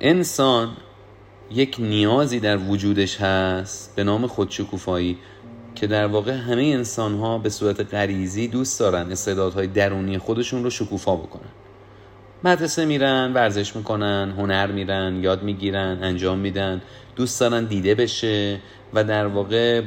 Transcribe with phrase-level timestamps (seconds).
[0.00, 0.76] انسان
[1.50, 5.18] یک نیازی در وجودش هست به نام خودشکوفایی
[5.74, 10.70] که در واقع همه انسان ها به صورت غریزی دوست دارن استعدادهای درونی خودشون رو
[10.70, 11.48] شکوفا بکنن.
[12.44, 16.82] مدرسه میرن ورزش می‌کنن هنر میرن یاد می‌گیرن انجام میدن
[17.16, 18.60] دوست دارن دیده بشه
[18.94, 19.82] و در واقع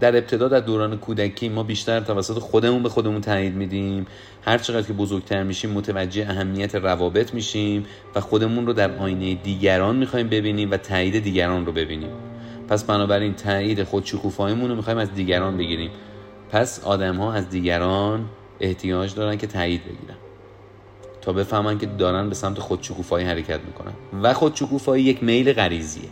[0.00, 4.06] در ابتدا در دوران کودکی ما بیشتر توسط خودمون به خودمون تایید میدیم.
[4.42, 9.96] هر چقدر که بزرگتر میشیم متوجه اهمیت روابط میشیم و خودمون رو در آینه دیگران
[9.96, 12.10] می‌خوایم ببینیم و تایید دیگران رو ببینیم.
[12.68, 15.90] پس بنابراین تایید خودشکوفاییمون رو می‌خوایم از دیگران بگیریم.
[16.50, 18.24] پس آدم ها از دیگران
[18.60, 20.16] احتیاج دارن که تایید بگیرن.
[21.20, 23.92] تا بفهمن که دارن به سمت خودشکوفایی حرکت می‌کنن.
[24.22, 26.08] و خودشکوفایی یک میل غریزیه.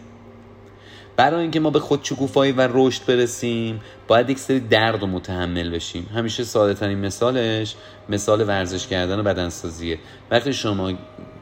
[1.19, 6.11] برای اینکه ما به خودشکوفایی و رشد برسیم باید یک سری درد و متحمل بشیم.
[6.15, 7.75] همیشه ساده ترین مثالش
[8.09, 9.99] مثال ورزش کردن و بدنسازیه.
[10.31, 10.93] وقتی شما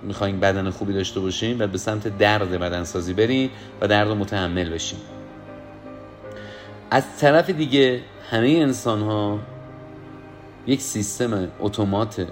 [0.03, 4.71] می‌خواین بدن خوبی داشته باشین و به سمت درد بدنسازی برین و درد و متحمل
[4.71, 4.99] بشین.
[6.91, 9.39] از طرف دیگه همه انسان ها
[10.67, 12.27] یک سیستم اتومات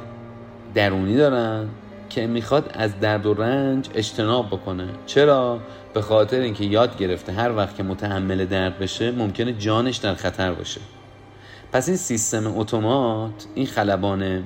[0.75, 1.69] درونی دارن
[2.11, 4.89] که می‌خواد از درد و رنج اجتناب بکنه.
[5.07, 5.61] چرا؟
[5.95, 10.53] به خاطر اینکه یاد گرفته هر وقت که متحمل درد بشه ممکنه جانش در خطر
[10.53, 10.81] باشه.
[11.73, 14.45] پس این سیستم اتومات این خلبان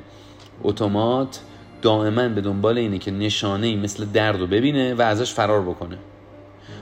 [0.63, 1.41] اتومات
[1.83, 5.99] دائما به دنبال اینه که نشانه ای مثل درد رو ببینه و ازش فرار بکنه.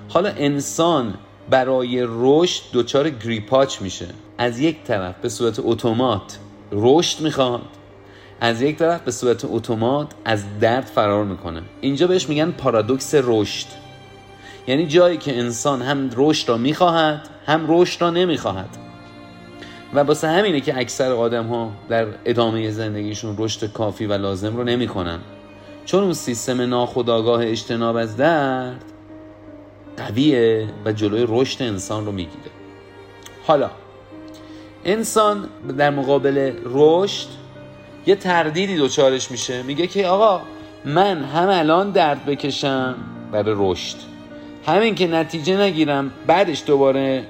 [0.09, 1.15] حالا انسان
[1.51, 4.07] برای رشد دچار گریپاچ میشه.
[4.39, 6.39] از یک طرف به صورت اتومات
[6.73, 7.61] رشد می‌خواد
[8.41, 11.62] از یک طرف به صورت اتومات از درد فرار می‌کنه.
[11.81, 13.67] اینجا بهش میگن پارادوکس رشد.
[14.67, 18.69] یعنی جایی که انسان هم رشد را می‌خواهد هم رشد را نمی‌خواهد.
[19.95, 24.64] و واسه همینه که اکثر آدم ها در ادامه زندگیشون رشد کافی و لازم رو
[24.64, 25.19] نمی‌کنن.
[25.84, 28.84] چون اون سیستم ناخودآگاه اجتناب از درد
[29.97, 32.51] قویه و جلوی رشد انسان رو می‌گیره.
[33.47, 33.70] حالا
[34.85, 35.48] انسان
[35.79, 37.29] در مقابل رشد
[38.06, 39.62] یه تردیدی دوچارش میشه.
[39.62, 40.42] میگه که آقا
[40.84, 42.94] من هم الان درد بکشم.
[43.33, 43.96] برای رشد.
[44.67, 47.24] همین که نتیجه نگیرم بعدش دوباره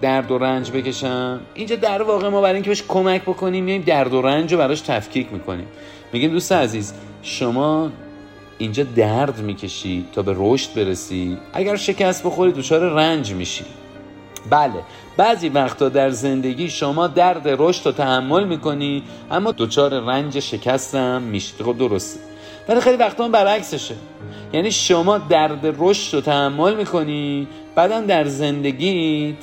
[0.00, 1.40] درد و رنج بکشم.
[1.54, 4.80] اینجا در واقع ما برای اینکه بهش کمک بکنیم میایم درد و رنج رو براش
[4.80, 5.66] تفکیک می‌کنیم.
[6.12, 7.90] میگیم دوست عزیز شما
[8.58, 11.38] اینجا درد می‌کشی تا به رشد برسی.
[11.52, 13.64] اگر شکست بخوری دچار رنج میشی.
[14.50, 14.82] بله.
[15.16, 21.52] بعضی وقتا در زندگی شما درد رشد رو تحمل می‌کنی اما دچار رنج شکستم میشی.
[21.64, 22.20] خب درسته.
[22.68, 23.94] ولی خیلی وقتا برعکسشه.
[24.52, 29.36] یعنی شما درد رشد رو تحمل می‌کنی بعدم در زندگیت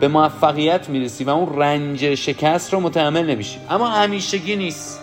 [0.00, 3.58] به موفقیت می‌رسی و اون رنج شکست رو متحمل نمیشی.
[3.70, 5.00] اما همیشگی نیست.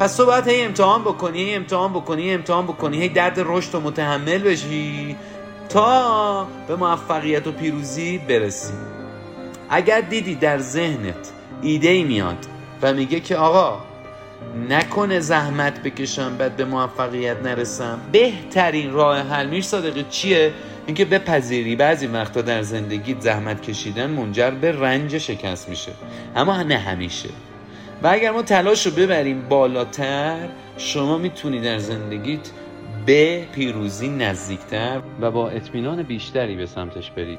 [0.00, 3.74] پس تو باید هی امتحان بکنی هی امتحان بکنی هی امتحان بکنی هی درد رشد
[3.74, 5.16] رو متحمل بشی.
[5.68, 8.72] تا به موفقیت و پیروزی برسی.
[9.70, 11.32] اگر دیدی در ذهنت
[11.62, 12.46] ایده ای میاد
[12.82, 13.80] و میگه که آقا
[14.68, 17.98] نکنه زحمت بکشم بعد به موفقیت نرسم.
[18.12, 20.52] بهترین راه حل میش صادقی چیه؟
[20.86, 21.76] اینکه بپذیری.
[21.76, 25.92] بعضی وقتا در زندگی زحمت کشیدن منجر به رنج شکست میشه.
[26.36, 27.28] اما نه همیشه.
[28.02, 30.48] و اگر ما تلاش رو ببریم بالاتر
[30.78, 32.50] شما می‌تونی در زندگیت
[33.06, 35.02] به پیروزی نزدیکتر.
[35.20, 37.38] و با اطمینان بیشتری به سمتش برید.